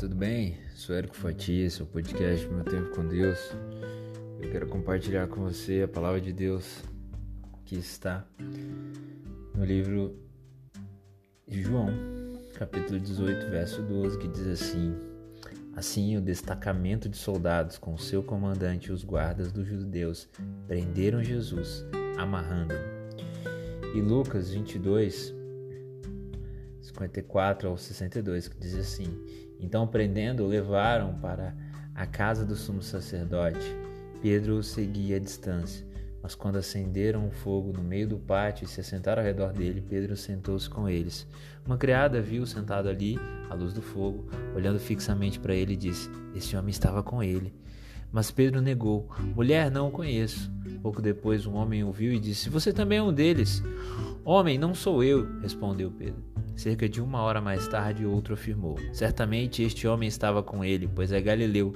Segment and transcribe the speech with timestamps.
[0.00, 0.56] tudo bem?
[0.74, 3.38] Sou Érico Fatia, seu podcast Meu Tempo com Deus.
[4.40, 6.82] Eu quero compartilhar com você a palavra de Deus
[7.66, 8.26] que está
[9.54, 10.18] no livro
[11.46, 11.88] de João,
[12.54, 14.96] capítulo 18, verso 12, que diz assim:
[15.76, 20.30] Assim, o destacamento de soldados com seu comandante e os guardas dos judeus
[20.66, 21.84] prenderam Jesus,
[22.16, 23.94] amarrando-o.
[23.94, 25.34] E Lucas 22,
[26.80, 31.54] 54 ao 62, que diz assim: Então, prendendo, o levaram para
[31.94, 33.76] a casa do sumo sacerdote.
[34.22, 35.86] Pedro o seguia à distância.
[36.22, 39.80] Mas quando acenderam o fogo no meio do pátio e se assentaram ao redor dele,
[39.80, 41.26] Pedro sentou-se com eles.
[41.64, 43.18] Uma criada viu sentado ali,
[43.48, 47.54] à luz do fogo, olhando fixamente para ele e disse: Esse homem estava com ele.
[48.12, 50.50] Mas Pedro negou: Mulher, não o conheço.
[50.82, 53.62] Pouco depois, um homem ouviu e disse: Você também é um deles.
[54.22, 56.29] Homem, não sou eu, respondeu Pedro.
[56.60, 61.10] Cerca de uma hora mais tarde, outro afirmou: Certamente este homem estava com ele, pois
[61.10, 61.74] é Galileu.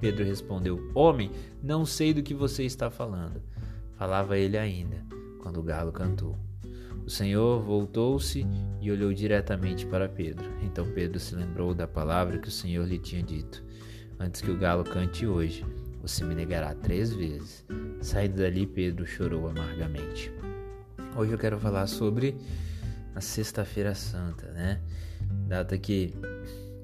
[0.00, 1.30] Pedro respondeu: Homem,
[1.62, 3.40] não sei do que você está falando.
[3.96, 4.96] Falava ele ainda,
[5.40, 6.36] quando o galo cantou.
[7.06, 8.44] O Senhor voltou-se
[8.80, 10.44] e olhou diretamente para Pedro.
[10.60, 13.62] Então Pedro se lembrou da palavra que o Senhor lhe tinha dito:
[14.18, 15.64] Antes que o galo cante hoje,
[16.02, 17.64] você me negará três vezes.
[18.00, 20.32] Saindo dali, Pedro chorou amargamente.
[21.16, 22.36] Hoje eu quero falar sobre
[23.16, 24.78] a Sexta-feira Santa, né?
[25.48, 26.12] Data que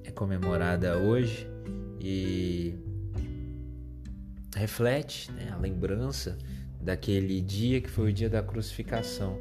[0.02, 1.46] é comemorada hoje
[2.00, 2.74] e
[4.56, 6.38] reflete né, a lembrança
[6.80, 9.38] daquele dia que foi o dia da crucificação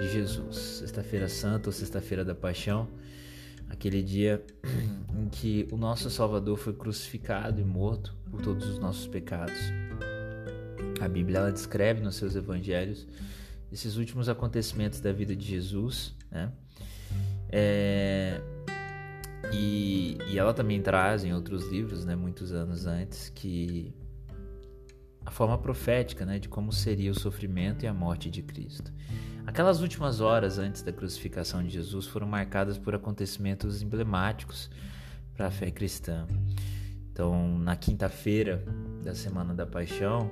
[0.00, 0.56] de Jesus.
[0.56, 2.88] Sexta-feira Santa ou Sexta-feira da Paixão,
[3.68, 4.42] aquele dia
[5.14, 9.58] em que o nosso Salvador foi crucificado e morto por todos os nossos pecados.
[11.02, 13.06] A Bíblia ela descreve nos seus evangelhos
[13.74, 16.52] esses últimos acontecimentos da vida de Jesus, né?
[17.50, 18.40] É,
[19.52, 23.92] e, e, ela também traz em outros livros, né, muitos anos antes, que
[25.26, 28.92] a forma profética, né, de como seria o sofrimento e a morte de Cristo.
[29.44, 34.70] Aquelas últimas horas antes da crucificação de Jesus foram marcadas por acontecimentos emblemáticos
[35.34, 36.26] para a fé cristã.
[37.12, 38.64] Então, na quinta-feira
[39.02, 40.30] da semana da Paixão,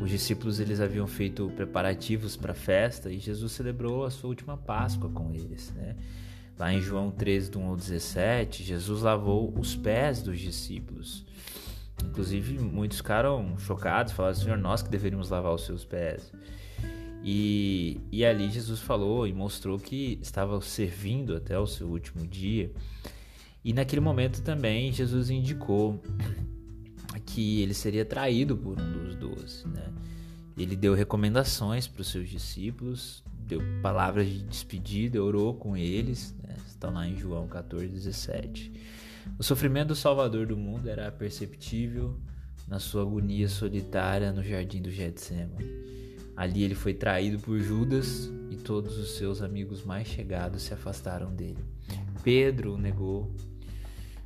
[0.00, 4.56] os discípulos eles haviam feito preparativos para a festa e Jesus celebrou a sua última
[4.56, 5.96] Páscoa com eles, né?
[6.58, 11.24] Lá em João 13, do 1 ao 17, Jesus lavou os pés dos discípulos.
[12.04, 16.30] Inclusive, muitos ficaram chocados, falaram, Senhor, nós que deveríamos lavar os seus pés.
[17.24, 22.70] E, e ali Jesus falou e mostrou que estava servindo até o seu último dia.
[23.64, 26.02] E naquele momento também Jesus indicou
[27.26, 29.01] que ele seria traído por um dos
[29.42, 29.66] doze.
[29.68, 29.92] Né?
[30.56, 36.56] Ele deu recomendações para os seus discípulos, deu palavras de despedida, orou com eles, né?
[36.66, 38.72] estão lá em João 14, 17.
[39.38, 42.18] O sofrimento do Salvador do mundo era perceptível
[42.66, 45.82] na sua agonia solitária no jardim do Getsemane.
[46.36, 51.32] Ali ele foi traído por Judas e todos os seus amigos mais chegados se afastaram
[51.34, 51.62] dele.
[52.22, 53.30] Pedro o negou.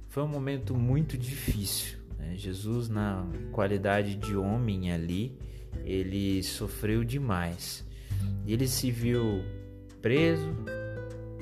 [0.09, 2.05] Foi um momento muito difícil?
[2.34, 5.38] Jesus, na qualidade de homem ali,
[5.84, 7.84] ele sofreu demais.
[8.47, 9.43] Ele se viu
[10.03, 10.54] preso,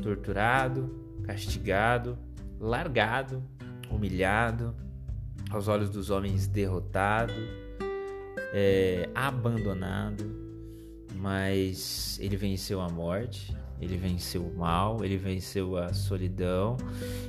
[0.02, 2.18] torturado, castigado,
[2.60, 3.42] largado,
[3.90, 4.74] humilhado,
[5.50, 7.32] aos olhos dos homens derrotado,
[8.52, 10.24] é, abandonado,
[11.16, 16.76] mas ele venceu a morte, ele venceu o mal, ele venceu a solidão,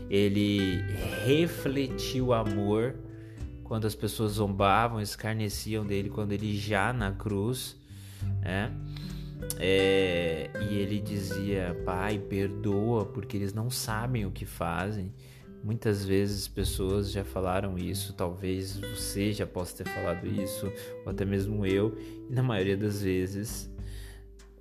[0.09, 0.81] ele
[1.25, 2.95] refletiu amor
[3.65, 7.75] quando as pessoas zombavam, escarneciam dele, quando ele já na cruz,
[8.41, 8.71] né?
[9.59, 15.11] É, e ele dizia: Pai, perdoa, porque eles não sabem o que fazem.
[15.63, 20.71] Muitas vezes pessoas já falaram isso, talvez você já possa ter falado isso,
[21.03, 21.97] ou até mesmo eu,
[22.29, 23.67] e na maioria das vezes,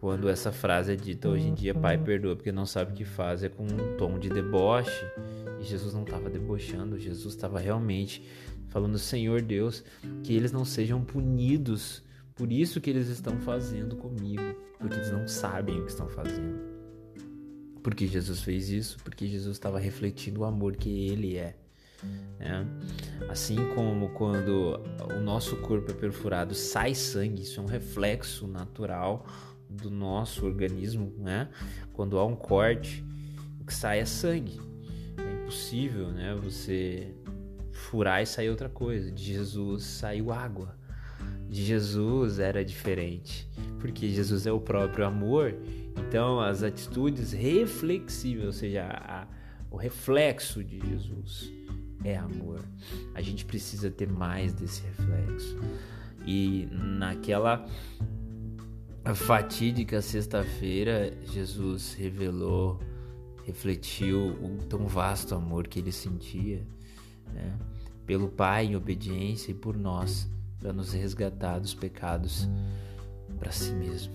[0.01, 3.05] quando essa frase é dita hoje em dia, Pai, perdoa, porque não sabe o que
[3.05, 5.05] faz, é com um tom de deboche,
[5.61, 8.23] e Jesus não estava debochando, Jesus estava realmente
[8.75, 9.85] falando, Senhor Deus,
[10.25, 12.03] que eles não sejam punidos
[12.35, 14.43] por isso que eles estão fazendo comigo,
[14.81, 16.59] porque eles não sabem o que estão fazendo.
[17.81, 18.99] Porque Jesus fez isso?
[19.05, 21.55] Porque Jesus estava refletindo o amor que Ele é.
[22.41, 22.67] é.
[23.29, 24.81] Assim como quando
[25.17, 29.25] o nosso corpo é perfurado, sai sangue, isso é um reflexo natural
[29.70, 31.49] do nosso organismo, né?
[31.93, 33.05] Quando há um corte,
[33.61, 34.61] o que sai é sangue.
[35.17, 36.35] É impossível, né?
[36.43, 37.15] Você
[37.94, 39.08] furar e sair outra coisa.
[39.08, 40.76] De Jesus saiu água.
[41.49, 43.49] De Jesus era diferente,
[43.79, 45.55] porque Jesus é o próprio amor.
[45.96, 49.29] Então, as atitudes reflexíveis, ou seja, a,
[49.70, 51.52] o reflexo de Jesus,
[52.02, 52.64] é amor.
[53.14, 55.56] A gente precisa ter mais desse reflexo.
[56.26, 57.64] E naquela
[59.14, 62.81] fatídica sexta-feira, Jesus revelou,
[63.46, 66.67] refletiu o tão vasto amor que ele sentia
[67.35, 67.58] né?
[68.06, 70.29] Pelo Pai em obediência e por nós,
[70.59, 72.49] para nos resgatar dos pecados
[73.39, 74.15] para si mesmo.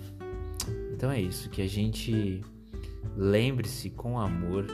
[0.93, 2.43] Então é isso, que a gente
[3.15, 4.65] lembre-se com amor,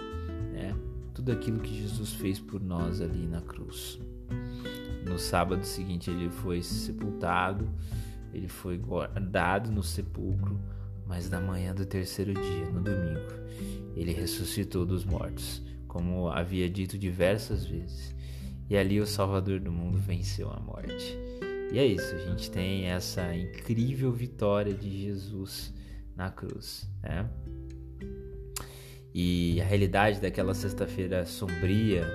[0.54, 0.76] né?
[1.14, 4.00] Tudo aquilo que Jesus fez por nós ali na cruz.
[5.06, 7.70] No sábado seguinte ele foi sepultado,
[8.34, 10.60] ele foi guardado no sepulcro,
[11.08, 13.22] mas na manhã do terceiro dia, no domingo,
[13.96, 18.16] ele ressuscitou dos mortos, como havia dito diversas vezes.
[18.70, 21.18] E ali o Salvador do mundo venceu a morte.
[21.72, 25.74] E é isso, a gente tem essa incrível vitória de Jesus
[26.16, 27.30] na cruz, né?
[29.14, 32.06] E a realidade daquela sexta-feira sombria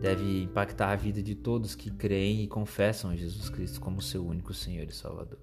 [0.00, 4.52] deve impactar a vida de todos que creem e confessam Jesus Cristo como seu único
[4.52, 5.38] Senhor e Salvador.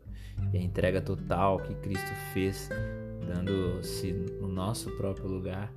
[0.53, 2.69] E a entrega total que Cristo fez,
[3.25, 5.73] dando-se no nosso próprio lugar,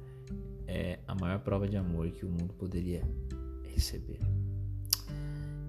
[0.67, 3.03] é a maior prova de amor que o mundo poderia
[3.75, 4.21] receber.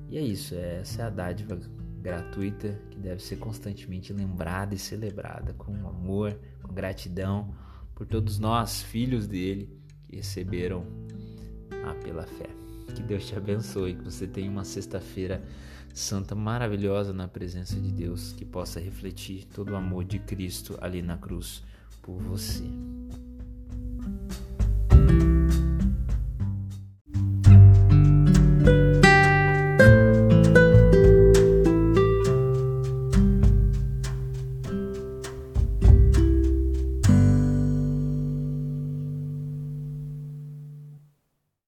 [0.10, 1.60] E é isso, essa é a dádiva
[2.02, 7.56] gratuita que deve ser constantemente lembrada e celebrada com amor, com gratidão
[7.96, 9.70] por todos nós, filhos dele,
[10.08, 10.86] que receberam
[11.84, 12.50] a pela fé.
[12.94, 15.44] Que Deus te abençoe, que você tenha uma sexta-feira
[15.94, 21.02] santa maravilhosa na presença de Deus, que possa refletir todo o amor de Cristo ali
[21.02, 21.64] na cruz
[22.02, 22.66] por você.